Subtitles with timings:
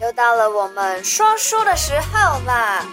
[0.00, 2.84] 又到了我们说书的时候啦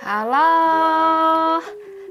[0.00, 1.60] 好啦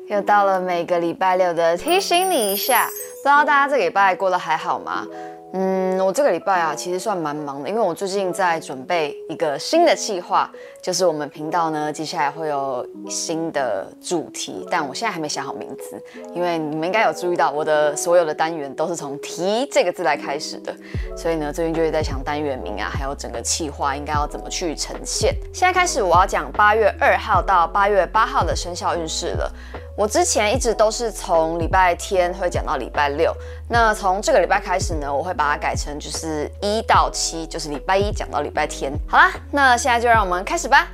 [0.07, 5.05] 又到了每个礼拜六的提醒你一下，不知道大家这个礼拜过得还好吗？
[5.53, 16.01] 嗯，我这个礼拜啊，其实算蛮忙的，因为我最近在准备一个新的计划，就是我们频道呢，接下来会有新的主题，但我现在还没想好名字，
[16.35, 20.75] 因为你们应该有注意到，我的所有的单元都是从“提”这个字来开始的，
[21.15, 25.33] 所以呢，最近就是在想单元名啊，还有整个计划应该要怎么去呈现。
[25.53, 29.51] 现在开始，我要讲八月二号到八月八号的生肖运势了。
[29.97, 33.35] 我之前一直都是从礼拜天会讲到礼拜六，
[33.67, 38.93] 那从这个礼拜开始呢，我会把它改成就是一到七，就是礼拜一讲到礼拜天。
[39.07, 40.87] 好啦，那现在就让我们开始吧。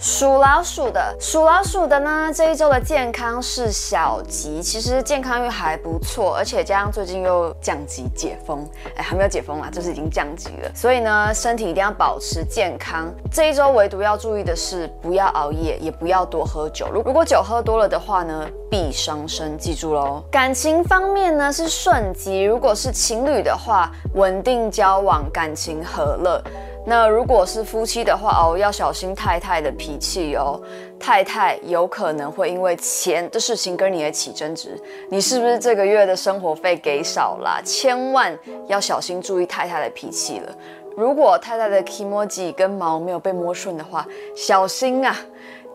[0.00, 13.12] 属老鼠的，属老鼠的呢，这一周的健康是小吉，其实健康运还不错，而且加上最近又降级解封，哎，还没有解封啦，就是已经降级了，所以呢，身体一定要保持健康。
[13.32, 16.88] 这一周唯独要注意的是，不要熬夜，也不要多喝酒。
[16.92, 20.22] 如如果酒喝多了的话呢，必伤身，记住喽。
[20.30, 26.40] 感情方面呢是顺吉，如果是情侣的话，稳定交往，感情和乐。
[26.86, 30.58] 那如果是夫妻的话哦，要小心太太的脾气哦。
[30.98, 34.80] 太太有可能会因为钱的事情跟你也起争执。
[35.10, 37.60] 你是不是这个月的生活费给少了？
[37.64, 40.52] 千万要小心注意太太的脾气了。
[40.96, 44.04] 如果太太的 k 墨迹跟毛没有被摸顺的话，
[44.34, 45.14] 小心啊，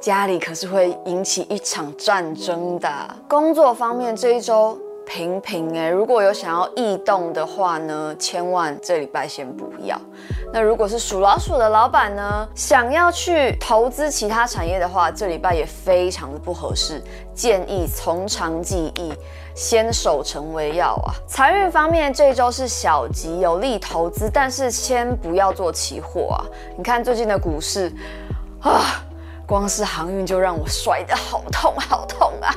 [0.01, 2.89] 家里可是会引起一场战争的。
[3.27, 4.77] 工作方面这一周。
[5.05, 9.99] 平平哎，如果有想要异动的话呢，千万这礼拜先不要。
[10.51, 17.01] 那如果是属老鼠的老板呢，想要去投资其他产业的话，这礼拜也非常的不合适，
[17.33, 19.13] 建议从长计议，
[19.53, 21.13] 先守成为要啊。
[21.27, 26.45] 财运方面，这周是小吉，有利投资，但是先不要做期货啊。
[26.77, 27.91] 你看最近的股市
[28.61, 29.02] 啊。
[29.45, 32.55] 光是航运就让我摔得好痛好痛啊，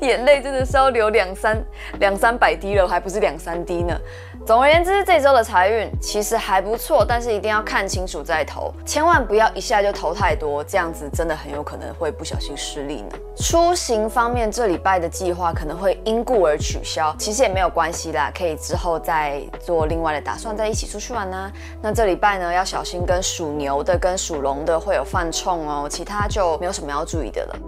[0.00, 1.64] 眼泪真的是要流两三
[1.98, 3.98] 两三百滴了，还不是两三滴呢。
[4.46, 13.08] 总而言之，这周的财运其实还不错，但是一定要看清楚再投，千万不要一下就投太多，这样子真的很有可能会不小心失利呢。
[13.36, 21.50] 出行方面，这礼拜的计划可能会因故而取消，其实也没有关系啦，可以之后再做另外的打算，再一起出去玩呢。
[21.82, 27.58] 那这礼拜呢，要小心跟属牛的跟属龙的会有犯冲哦，其他就没有什么要注意的了。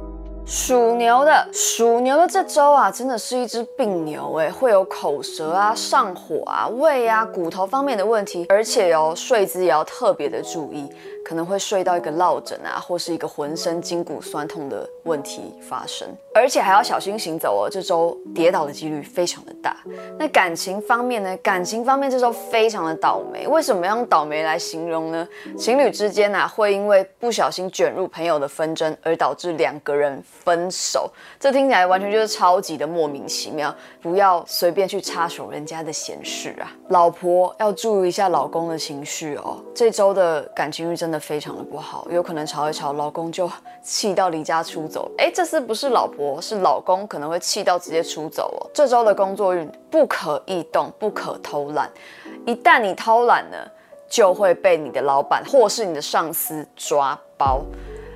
[0.51, 10.91] 属牛的，属牛的这周啊，真的是一只病牛哎，会有口舌啊、上火啊、胃啊、骨头方面的问题，而且哦，睡姿也要特别的注意。
[11.29, 17.69] 可能会睡到一个落枕啊，或是一个浑身筋骨酸痛的问题发生，而且还要小心行走哦。
[17.71, 19.77] 这周跌倒的几率非常的大。
[20.19, 21.37] 那感情方面呢？
[21.43, 23.47] 感情方面这周非常的倒霉。
[23.47, 25.29] 为什么要用倒霉来形容呢？
[25.59, 31.11] 情侣之间啊，会因为不小心卷入朋友的纷争而导致两个人分手。
[31.39, 33.75] 这听起来完全就是超级的莫名其妙。
[34.01, 36.73] 不要随便去插手人家的闲事啊。
[36.89, 39.63] 老婆要注意一下老公的情绪哦。
[39.75, 41.18] 这周的感情运真的。
[41.19, 43.51] 非常的不好，有可能吵一吵，老公就
[43.83, 45.11] 气到离家出走。
[45.19, 48.71] 哎，这次不是老婆，是老公可能会气到直接出走哦。
[48.73, 51.91] 这周的工作运不可异动，不可偷懒。
[52.47, 53.71] 一旦你偷懒了，
[54.09, 57.61] 就会被你的老板或是你的上司抓包。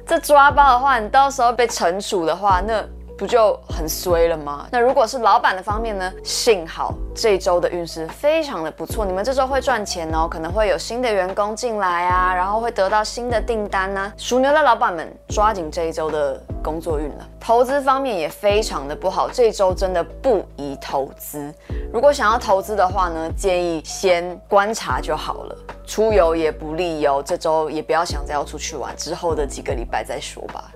[0.07, 2.85] 这抓包的话，你到时候被惩处的话，那。
[3.23, 4.67] 不就很衰了吗？
[4.73, 6.13] 那如果是老板的方面呢？
[6.25, 14.13] 幸好这周的运势非常的不错，你们这周会赚钱哦，可能会有新的员工进来啊，然后会得到新的订单呢。
[14.17, 17.29] 属牛的老板们抓紧这一周的工作运了。
[17.39, 21.55] 投资方面也非常的不好，这周真的不宜投资。
[21.93, 25.57] 如果想要投资的话呢，建议先观察就好了。
[25.87, 30.73] 出游也不利哦，这周也不要想着要出去玩，之后的几个礼拜再说吧。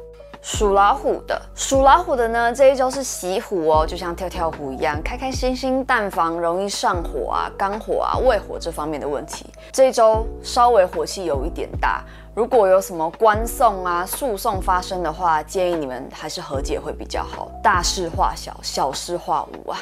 [0.49, 9.47] 属老虎的，属老虎的呢，这一周是喜虎哦，就像跳跳虎一样，开开心心，但防容易上火啊、肝火啊、胃火这方面的问题。
[9.73, 17.51] 这一周稍微火气有一点大，如果有什么官送啊、诉讼发生的话，建议你们还是和解会比较好。
[17.61, 19.81] 大事化小，小事化无啊。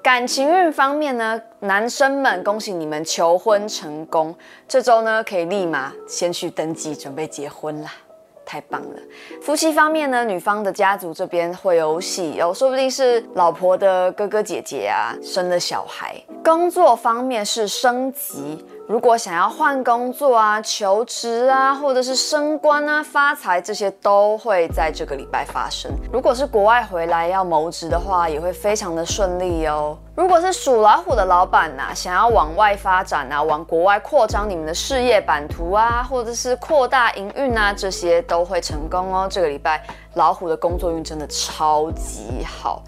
[0.00, 4.32] 感情运方面呢，男生们恭喜你们求婚成功，
[4.68, 7.90] 这周呢可以立马先去登记准备结婚啦。
[8.52, 8.96] 太棒了！
[9.40, 18.62] 夫妻方面呢，女方的家族这边会有喜哦，说不定是老婆的哥哥姐姐啊生了小孩，工作方面是升级。
[18.88, 25.90] 如果想要换工作啊、求职啊，或者是升官啊、发财，这些都会在这个礼拜发生。
[26.12, 29.96] 如果是国外回来要谋职的话，也会非常的顺利哦。
[30.16, 39.28] 如果是属老虎的老板呐、啊，想要往外发展啊，往国外扩张你们的事业版图啊，或者是扩大营运啊，这些都会成功哦。
[39.30, 39.82] 这个礼拜
[40.14, 42.82] 老虎的工作运真的超级好。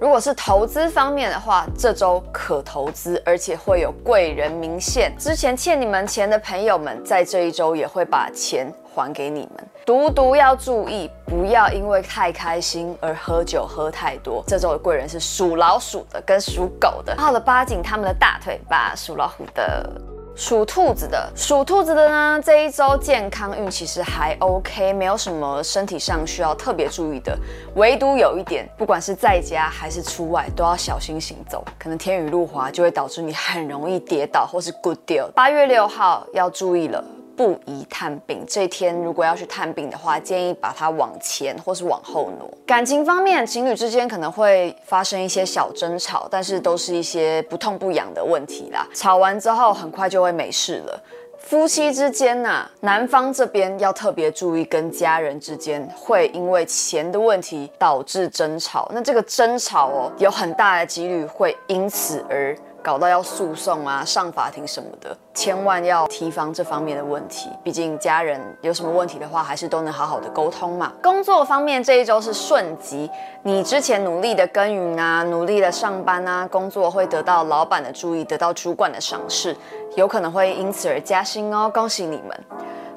[0.00, 5.14] 如果是投资方面的话，这周可投资，而且会有贵人明现。
[5.18, 9.68] 之前欠你们钱的朋友们，在这一周也会把钱还给你们。
[9.84, 14.42] 独独要注意，不要因为太开心而喝酒喝太多。
[14.46, 19.86] 这周的贵人是属老鼠的跟属狗的，好了，扒紧他们的大腿吧，属老虎的。
[20.36, 27.38] 属兔子的，属兔子的呢，这一周健康运其实还 OK，没有什么身体上需要特别注意的，
[27.74, 35.30] 唯独有一点，不管是在家还是出外，都要小心行走，可能天雨路滑就会导致你很容易跌倒或是 good deal。
[35.32, 37.04] 八月六号要注意了。
[37.40, 42.46] 不宜探病，这天如果要去探病的话，建议把它往前或是往后挪。
[42.66, 48.86] 感情方面，情侣之间可能会发生一些小争吵，但是都是一些不痛不痒的问题啦。
[48.92, 51.02] 吵完之后很快就会没事了。
[51.38, 58.86] 夫妻之间呢、男方这边要特别注意，跟家人之间会因为钱的问题导致争吵。
[58.92, 62.54] 那这个争吵哦，有很大的几率会因此而。
[62.82, 67.50] 搞到要诉讼啊，上法庭什么的，千万要提防这方面的问题。
[67.62, 70.92] 毕竟家人有什么问题的话，还是都能好好的沟通嘛。
[71.02, 73.10] 工作方面这一周是顺吉，
[73.42, 79.56] 你之前努力的耕耘啊，努力的上班啊，工作会得到老板的注意，得到主管的赏识，
[79.96, 82.44] 有可能会因此而加薪哦，恭喜你们。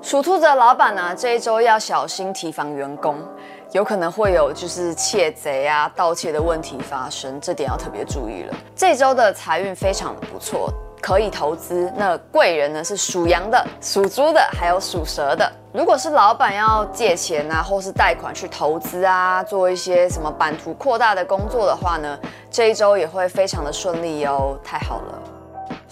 [0.01, 3.15] 属兔子的老板呢，这一周要小心提防员工。
[3.73, 8.55] 有可能会有就是窃贼啊、盗窃的问题发生，这点要特别注意了。
[8.75, 10.71] 这周的财运非常的不错，
[11.01, 11.91] 可以投资。
[11.97, 15.51] 那贵人呢是属羊的、属猪的，还有属蛇的。
[15.73, 22.15] 如果是老板要借钱啊，或是贷款去投资啊，做一些什么版图扩大的工作的话呢，
[22.51, 25.32] 这一周也会非常的顺利哦，太好了。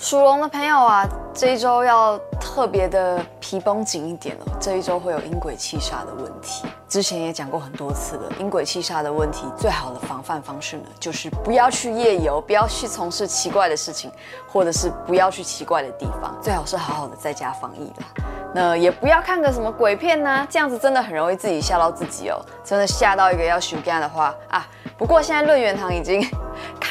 [0.01, 6.65] 属龙的朋友啊，这一周要特别的皮绷紧一点了，这一周会有阴鬼气煞的问题。
[6.89, 14.11] 之前也讲过很多次了，阴鬼气煞的问题，最好的防范方式呢，就是不要去夜游，不要去从事奇怪的事情，
[14.51, 18.23] 或者是不要去奇怪的地方，最好是好好的在家防疫啦。
[18.55, 24.67] 那也不要看个什么鬼片呐、啊，这样子真的很容易自己吓到自己哦，真的吓到一个要休假的话啊。
[24.97, 26.27] 不过现在论元堂已经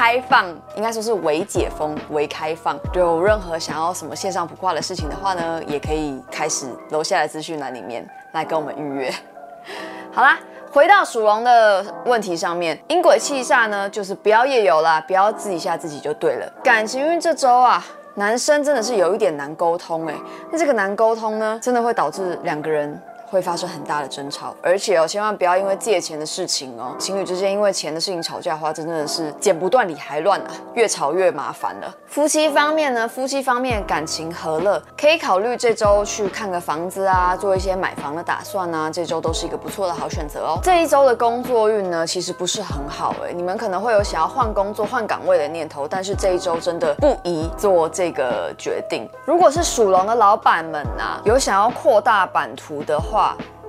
[0.00, 9.12] 开放，应该说是微解封、微开放，有任何想要什么线上普卦的事情的话呢，也可以开始楼下的资讯栏里面来跟我们预约。
[10.10, 10.38] 好啦，
[10.72, 16.50] 回到属龙的问题上面，阴鬼气煞呢，就是不要夜游啦，不要自己吓自己就对了。
[16.64, 20.14] 感情运这周啊，男生真的是有一点难沟通哎，
[20.50, 22.98] 那这个难沟通呢，真的会导致两个人。
[23.30, 31.94] 会发生很大的争吵，而且哦，千万不要因为借钱的事情哦，情侣之间因为钱的事情吵架的话，真的是剪不断理还乱啊，越吵越麻烦了。
[32.06, 40.58] 夫妻方面呢，夫妻方面感情和乐，可以考虑这周去看个房子啊，做一些买房的打算啊，这周都是一个不错的好选择哦。
[40.60, 49.08] 这一周的工作运呢，其实不是很好哎，你们可能会有想要换工作、换岗位的念头，但是这一周真的不宜做这个决定。
[49.24, 53.19] 如果是属龙的老板们啊，有想要扩大版图的话，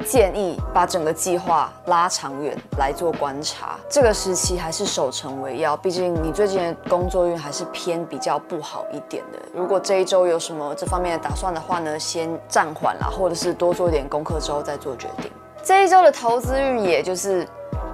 [0.06, 5.78] 建议把整个计划拉长远来做观察，这个时期还是守成为要。
[5.78, 9.40] 毕竟你最近的工作运还是偏比较不好一点的。
[9.54, 15.32] 如果这一周有什么这方面的打算的话呢，先暂缓啦，或者是多做一点功课之后再做决定。
[15.64, 17.48] 这一周的投资运也就是，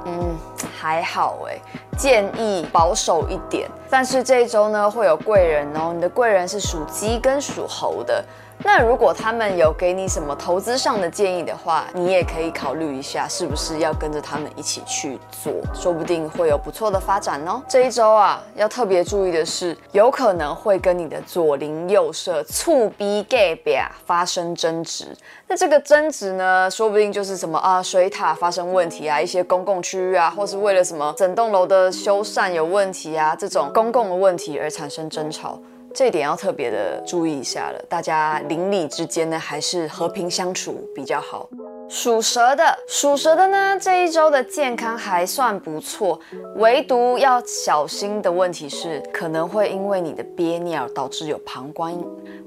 [0.06, 0.34] 嗯，
[0.80, 1.60] 还好哎，
[1.98, 3.70] 建议保守一点。
[3.90, 8.24] 但是这一周呢，会有贵人哦，你的贵人是属鸡跟属猴的。
[8.64, 17.62] 那如果他们有给你什么投资上的建议的话，你也可以考虑一下，是不是要跟着他们一起去做，说不定会有不错的发展哦。
[17.68, 25.16] 这一周啊，要特别注意的是，有可能会跟你的左邻右舍、厝边隔壁发生争执。
[25.48, 35.60] 那这个争执呢，说不定就是什么啊，水塔发生问题啊，一些公共区域啊，或是为了什么整栋楼的修缮有问题啊，这种公共的问题而产生争吵。
[35.94, 41.50] 这一点要特别的注意一下了，大家邻里之间呢，还是和平相处比较好。
[41.90, 46.20] 属蛇的，属蛇的呢，这一周的健康还算不错，
[46.58, 51.94] 唯独要小心的问题是，可能会因为你的憋尿导致有膀胱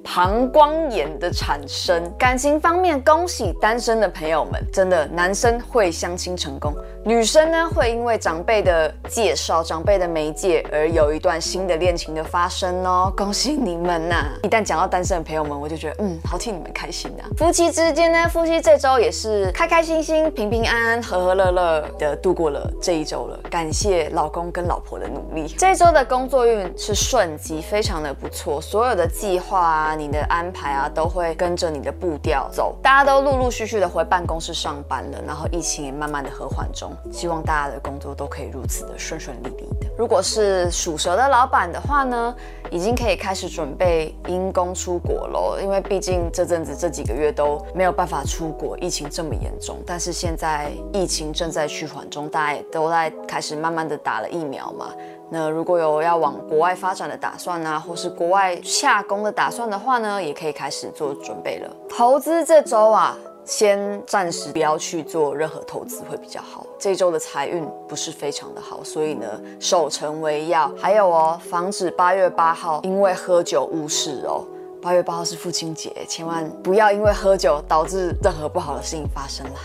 [0.04, 2.02] 膀胱炎的产生。
[2.18, 17.24] 感情方面，恭喜单身的朋友们，真的男生会相亲成功，女生呢会因为长辈的介绍、长辈的媒介而有一段新的恋情的发生哦，恭喜你们呐、一旦讲到单身的朋友们，我就觉得嗯，好替你们开心啊。
[17.38, 19.29] 夫妻之间呢，夫妻这周也是。
[19.30, 23.38] 是开开心心、平平安安、和和乐乐的度过了这一周了。
[23.48, 25.46] 感谢老公跟老婆的努力。
[25.56, 28.60] 这一周的工作运是顺机，非常的不错。
[28.60, 32.76] 所有的计划啊、你的安排啊，都会跟着你的步调走。
[32.82, 36.92] 大家都陆陆续续的回办公室上班了，然后疫情也慢慢的和缓中。
[37.12, 39.68] 希望大家的工作都可以如此的顺顺利利。
[40.00, 42.34] 如果是属蛇的老板的话呢，
[42.70, 45.58] 已经可以开始准备因公出国喽。
[45.60, 49.06] 因为毕竟这阵子这几个月都没有办法出国，疫情。
[49.10, 54.86] 这么严重，但是现在疫情正在趋缓中，大家也都在开始慢慢的打了疫苗嘛。
[55.28, 61.68] 那如果有要往国外发展的打算、啊，或是国外下工的打算的话呢，也可以开始做准备了。
[61.90, 66.66] 投资这周啊，先暂时不要去做任何投资会比较好。
[66.78, 69.26] 这周的财运不是非常的好，所以呢，
[69.58, 70.70] 守成为要。
[70.76, 74.44] 还有哦，防止八月八号因为喝酒误事哦。
[74.82, 79.60] 八月八号是父亲节，千万不要因为喝酒导致任何不好的事情发生啦。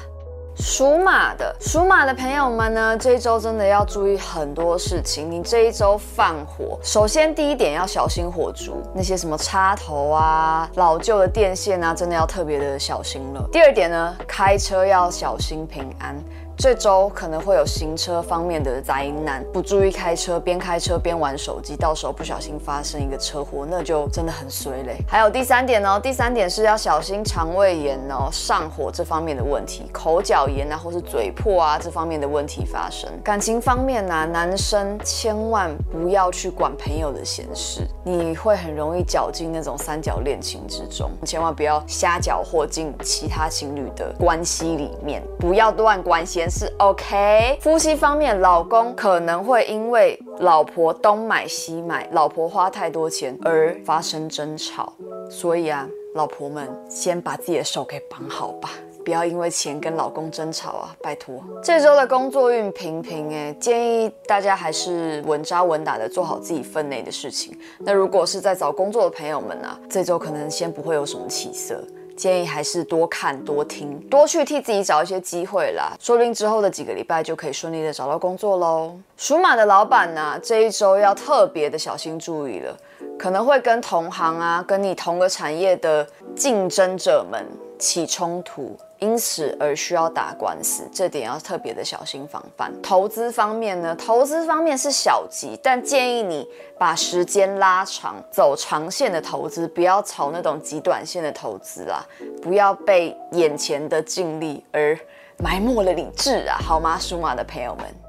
[0.57, 5.29] 属马的，属马的朋友们呢，这一周真的要注意很多事情。
[5.29, 13.47] 你这一周放火，首先第一点要小心火烛，那些什么插头啊、老旧的电线啊，真的要特别的小心了。
[13.51, 16.15] 第二点呢，开车要小心平安。
[16.57, 24.97] 这周可能会有行车方面的灾难，不注意开车，边开车边玩手机，到时候不小心发生一个车祸，那就真的很衰嘞。
[25.07, 33.11] 还有第三点哦，第三点是要小心肠胃炎哦，上火这方面的问题，口角炎啊，或是嘴破啊这方面的问题发生。
[33.21, 46.44] 感情方面呢、男生千万不要去管朋友的闲事，你会很容易搅进那种三角恋情之中，千万不要瞎搅和进其他情侣的关系里面，不要乱关心。
[46.49, 54.93] 是 OK，夫妻方面，老公可能会因为老婆东买西买，老婆花太多钱而发生争吵，
[55.29, 58.69] 所以啊，老婆们先把自己的手给绑好吧，
[59.03, 61.43] 不要因为钱跟老公争吵啊，拜托。
[61.63, 67.57] 这周的工作运平平哎，建议大家还是稳扎稳打的做好自己分内的事情。
[67.79, 71.83] 那如果是在找工作的朋友们啊，这周可能先不会有什么起色。
[72.15, 78.95] 建议还是多看多听，多去替自己找一些机会啦，说不定之后的几个礼拜就可以顺利的找到工作喽。
[79.17, 82.77] 属马的老板呢、啊，这一周要特别的小心注意了，
[83.17, 87.45] 可能会跟同行啊，跟你同个产业的竞争者们
[87.77, 88.77] 起冲突。
[88.99, 92.71] 因此而需要打官司，这点要特别的小心防范。
[92.81, 96.47] 投资方面呢，投资方面是小吉，但建议你
[96.79, 102.05] 把时间拉长，走长线的投资，不要炒那种极短线的投资啦，
[102.41, 104.97] 不要被眼前的净利而
[105.37, 106.97] 埋没了理智啊，好吗？
[106.97, 108.04] 属马的朋友们。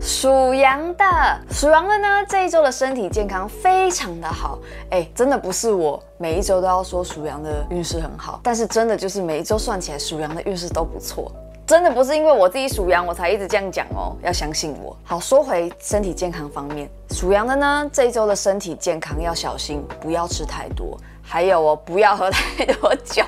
[0.00, 1.04] 属羊的，
[1.50, 4.58] 属羊的呢，这一周的身体健康非常的好，
[4.90, 11.32] 哎，真的不是我每一周都要说属羊的运势很好，但是真的就是每一周算起来属羊的运势都不错，
[11.66, 14.96] 真的不是因为我自己属羊我才一直这样讲哦，要相信我。
[15.02, 23.24] 好，说回身体健康方面，属羊的呢，这一周的身体健康要小心，不要吃太多，还有哦，不要喝太多酒。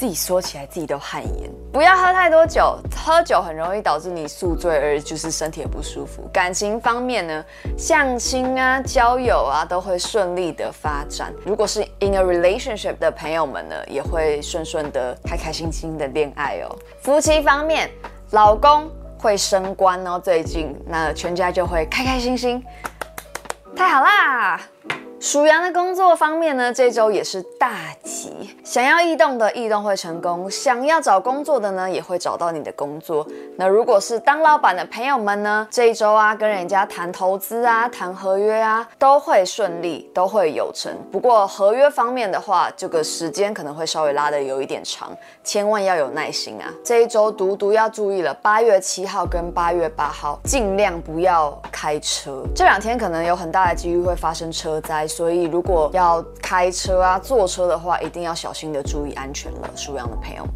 [0.00, 6.26] 自己说起来自己都汗颜，不要喝太多酒，喝酒很容易导致你宿醉，而就是身体也不舒服。
[6.32, 7.44] 感情方面呢，
[7.76, 11.34] 相亲啊、交友啊都会顺利的发展。
[11.44, 16.74] 如果是 in a relationship 的朋友们呢，也会顺顺的、开开心心的恋爱哦。
[17.02, 17.90] 夫妻方面，
[18.30, 22.64] 老公会升官哦，最近那全家就会开开心心，
[23.76, 24.58] 太好啦！
[25.20, 28.56] 属羊的工作方面呢，这周也是大吉。
[28.64, 33.26] 想要异动的异动会成功，想要找工作的呢，也会找到你的工作。
[33.58, 40.90] 那如果是当老板的朋友们呢，这一周啊，跟人家谈投资啊、谈合约啊，都会顺利，都会有成。
[41.12, 46.72] 不过合约方面的话，这个时间可能会稍微拉得有一点长，千万要有耐心啊。
[46.82, 52.42] 这一周独独要注意了，八月七号跟八月八号，尽量不要开车。
[52.56, 55.09] 这两天可能有很大的几率会发生车灾。
[55.10, 59.68] 所以，如果要开车啊、坐车的话，一定要小心的注意安全了。
[59.74, 60.54] 属羊的朋友们，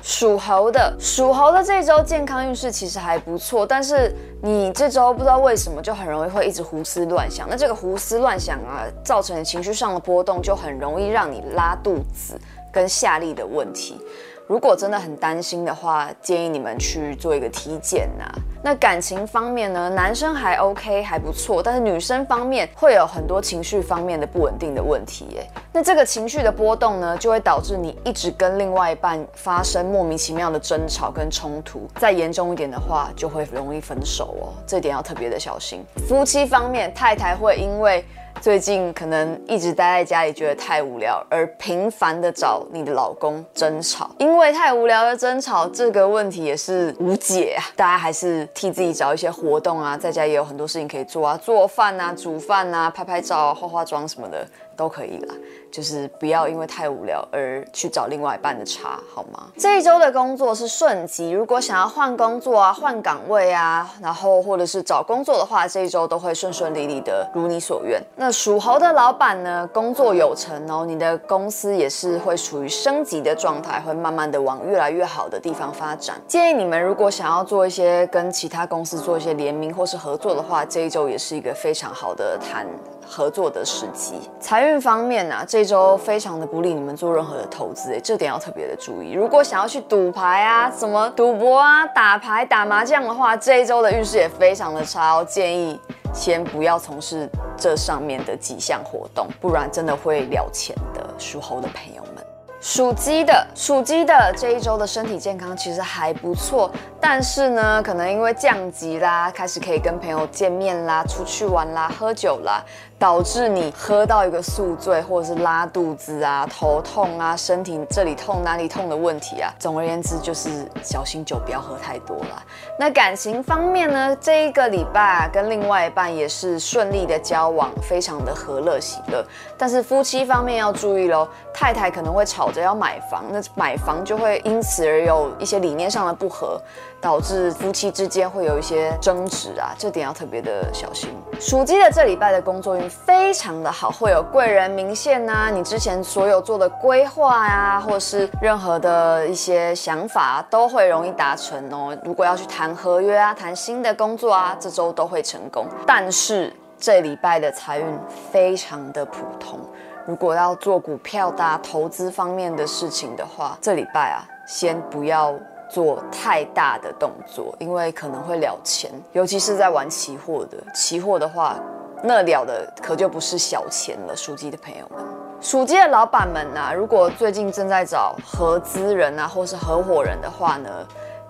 [0.00, 7.48] 属猴的，属猴的这周健康运势其实还不错，但是你这周不知道为什么就很容易会一直胡思乱想。
[7.50, 12.40] 那这个胡思乱想啊，造成的情绪上的波动，就很容易让你拉肚子
[12.72, 14.00] 跟下痢的问题。
[14.46, 18.24] 如果真的很担心的话，建议你们去做一个体检呐。
[18.64, 25.44] 那感情方面呢，男生还 OK 还不错，但是女生方面会有很多情绪方面的不稳定的问题耶。
[25.72, 34.54] 那这个情绪的波动呢，就会导致你一直跟另外一半发生莫名其妙的争吵跟冲突，再严重一点的话，就会容易分手哦。
[34.64, 35.84] 这点要特别的小心。
[36.06, 38.04] 夫妻方面，太太会因为
[38.40, 44.10] 最近可能一直待在家里，觉得太无聊，而频繁的找你的老公争吵。
[44.18, 47.62] 因为太无聊的争吵，这个问题也是无解啊。
[47.76, 54.44] 大家还是替自己找一些活动啊，在家也有很多事情可以做啊，做饭啊，煮饭啊，拍拍照啊，化化妆什么的
[54.76, 55.34] 都可以啦。
[55.70, 59.44] 就是不要因为太无聊而去找另外一半的茬，好吗？
[59.56, 67.98] 这一周的工作是顺吉，如果想要换工作啊、换岗位啊，然后或者是找工作的话，这一周都会顺顺利利的如你所愿。
[68.16, 76.20] 那属猴的老板呢，工作有成哦，你的公司也是会处于升级的状态，会慢慢的往越来越好的地方发展。
[76.28, 82.66] 建议你们如果想要做一些跟其他公司做一些联名或是合作的话，这一周也是一个非常好的谈
[83.12, 84.14] 合作的时机。
[84.40, 89.12] 财运方面呢、啊，这周非常的不利你们做任何的投资，哎，这点要特别的注意。
[89.12, 95.22] 如果想要去赌牌啊、什么赌博啊、打牌、打麻将的话，这一周的运势也非常的差哦。
[95.22, 95.78] 建议
[96.14, 101.02] 先不要从事这上面的几项活动，不然真的会了钱的。
[101.18, 102.24] 属猴的朋友们。
[102.60, 112.62] 属鸡的，属鸡的这一周的身体健康其实还不错，但是呢，可能因为降级啦，开始可以跟朋友见面啦，出去玩啦，喝酒啦。
[113.02, 119.52] 导致你喝到一个宿醉，或者是拉肚子啊、头痛啊、身体这里痛哪里痛的问题啊。
[119.58, 122.40] 总而言之，就是小心酒不要喝太多了。
[122.78, 129.24] 那感情方面呢，这一个礼拜，跟另外一半也是顺利的交往，非常的和乐喜乐。
[129.58, 136.56] 但是夫妻方面要注意喽，太太可能会吵着要买房，那买房就会因此而有一些理念上的不合。
[137.02, 141.10] 导致夫妻之间会有一些争执啊，这点要特别的小心。
[141.40, 151.96] 属鸡的这礼拜的工作运非常的好，会有贵人明现呐，你之前所有做的规划呀，或是任何的一些想法都会容易达成哦。
[152.04, 155.66] 如果要去谈合约啊，谈新的工作啊，这周都会成功。
[155.86, 157.86] 但是这礼拜的财运
[158.30, 159.58] 非常的普通，
[160.06, 165.34] 如果要做股票的投资方面的事情的话，这礼拜啊，先不要。
[165.72, 170.58] 做太大的动作，因为可能会了钱，尤其是在玩期货的。
[170.74, 171.56] 期货的话，
[172.02, 174.16] 那了的可就不是小钱了。
[174.16, 175.04] 属鸡的朋友们，
[175.40, 180.68] 属鸡的老板们啊，如果最近正在找合资人啊，或是合伙人的话呢，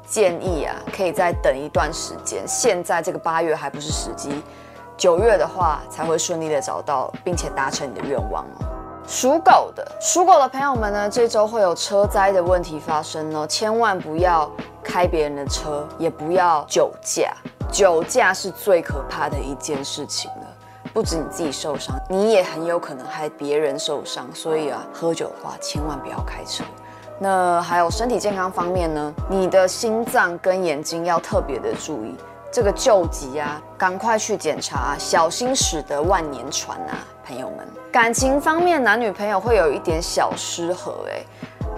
[0.06, 2.42] 建议啊，可以再等一段时间。
[2.46, 4.42] 现在这个八月还不是时机，
[4.96, 8.64] 九月的话才会顺利的找到，并且达成你的愿望哦。
[9.06, 14.50] 属狗的，属狗的朋友们呢，这周会有车灾的问题发生哦，千万不要
[14.82, 17.34] 开别人的车，也不要酒驾，
[17.70, 20.30] 酒驾是最可怕的一件事情。
[20.92, 24.28] 不止你自己受伤，你也很有可能害别人受伤。
[24.34, 26.62] 所以啊，喝酒的话千万不要开车。
[27.18, 32.14] 那还有身体健康方面呢，你的心脏跟眼睛要特别的注意。
[32.50, 37.66] 这个救急啊，赶快去检查，小心驶得万年船啊，朋友们。
[37.90, 41.24] 感情方面，男女朋友会有一点小失和，哎，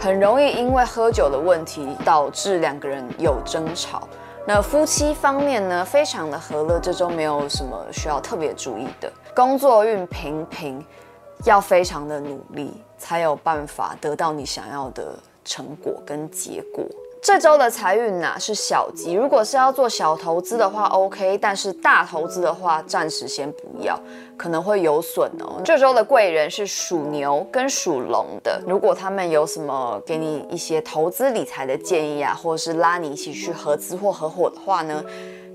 [0.01, 4.09] 很容易因为喝酒的问题导致两个人有争吵。
[4.47, 9.11] 那夫妻方面呢，非常的和乐，这周没有什么需要特别注意的。
[9.35, 10.85] 工作运平平，
[11.45, 15.15] 要非常的努力，才有办法得到你想要的
[15.47, 16.85] 成果跟结果。
[17.25, 23.99] 这周的财运呐是小吉，如果是要做小投资的话，OK，但是大投资的话，暂时先不要，
[24.37, 25.59] 可能会有损哦。
[25.65, 35.03] 这周的贵人是属牛跟属龙的，如果他们有什么给你一些投资理财的建议啊，或者是拉你一起去合资或合伙的话呢，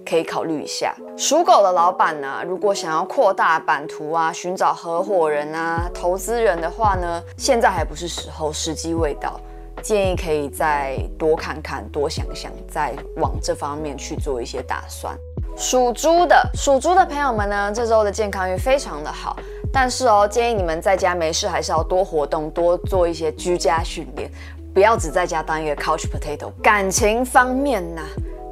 [0.04, 0.96] 可以考虑一下。
[1.16, 9.40] 属狗的老板呢，如果想要扩大版图啊，寻找合伙人啊、投资人的话呢，现在还不是时候，时机未到。
[9.82, 15.18] 建议可以再多看看，多想想，再往这方面去做一些打算。
[15.58, 19.36] 属猪的，属猪的朋友们呢，这周的健康运非常的好，
[19.74, 24.32] 但是哦，建议你们在家没事还是要多活动，多做一些居家训练，
[24.74, 26.52] 不要只在家当一个 couch potato。
[26.62, 28.02] 感情方面呢，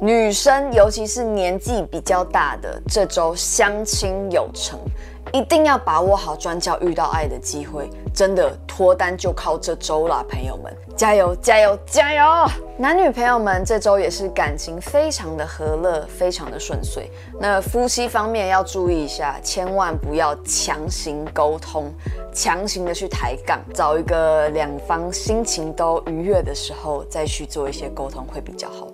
[0.00, 4.78] 女生尤其是年纪比较大的，这周相亲有成。
[5.30, 12.50] 一定要把握好专教遇到爱的机会，真的脱单就靠这周啦，朋友们，加油加油加油！
[12.76, 17.08] 男女朋友们这周也是感情非常的和乐，非常的顺遂。
[17.38, 21.94] 那夫妻方面要注意一下，千万不要强行沟通，
[22.34, 28.88] 强行的去抬杠，找一个两方心情都愉悦的时候再去做一些沟通会比较好。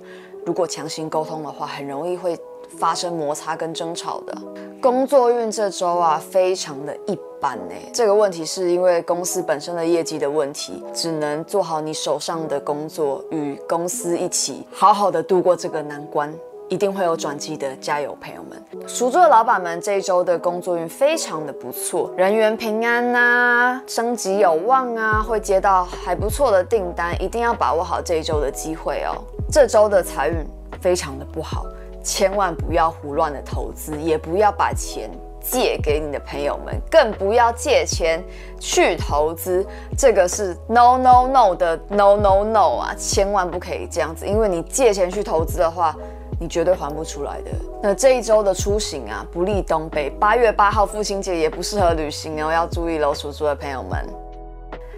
[0.44, 2.38] 如果强行沟通的话，很容易会
[2.78, 4.36] 发生摩擦跟争吵的。
[4.80, 7.74] 工作运这周啊，非常的一般呢。
[7.92, 16.30] 这个问题是因为公司本身的业绩的问题，只能做好你手上的工作，与公司一起好好的度过这个难关，
[16.68, 18.86] 一定会有转机的，加油，朋友们！
[18.86, 29.16] 属猪的老板们这一周的工作运非常的不错，人缘平安、啊，升级有望啊，会接到还不错的订单，一定要把握好这一周的机会哦。
[29.50, 30.44] 这周的财运
[30.78, 31.64] 非常的不好。
[32.04, 38.22] 千万不要胡乱的投资，也不要把钱借给你的朋友们，更不要借钱
[38.60, 39.66] 去投资。
[39.96, 45.96] 这个是 no no no 的 no no no 啊，千万不可以这样子，因为你借钱去投资的话，
[46.38, 47.50] 你绝对还不出来的。
[47.82, 50.10] 那这一周的出行啊，不利东北。
[50.10, 54.06] 八月八号父亲节也不适合旅行哦，要注意喽，属猪的朋友们。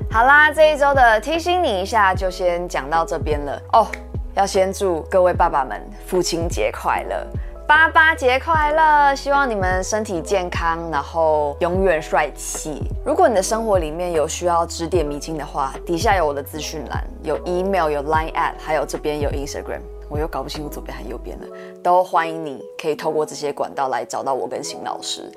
[0.08, 3.86] 好啦，这一周的提醒你一下，就先讲到这边了哦。
[4.36, 7.26] 要先祝各位爸爸们父亲节快乐，
[7.66, 9.14] 爸爸节快乐！
[9.14, 12.82] 希望你们身体健康，然后永远帅气。
[13.02, 21.46] 如果你的生活里面有需要指点迷津的话，底下有我的资讯栏，有 email，有 line at，还有这边有 Instagram，我又搞不清楚左边还右边了，
[21.82, 25.32] 都欢迎你可以透过这些管道来找到我跟邢老师。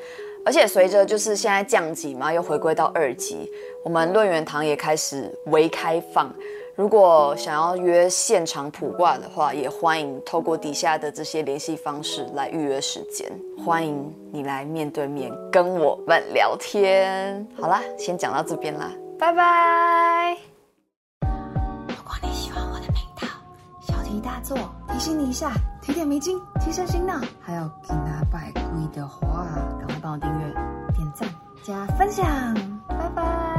[0.45, 3.49] 而且随着就是现在降级嘛，又回归到二级，
[3.81, 6.29] 我们论元堂也开始微开放。
[6.79, 13.29] 如果想要约现场卜卦的话，也欢迎透过底下的这些联系方式来预约时间。
[13.61, 17.45] 欢迎你来面对面跟我们聊天。
[17.59, 18.89] 好啦，先讲到这边啦，
[19.19, 20.37] 拜拜。
[21.89, 23.27] 如果你喜欢我的频道，
[23.81, 27.19] 小题大做，提醒你一下，提点迷津，提升心脑。
[27.41, 29.45] 还有给他拜跪的话，
[29.77, 30.53] 赶快帮我订阅、
[30.95, 31.27] 点赞、
[31.61, 32.25] 加分享。
[32.87, 33.58] 拜拜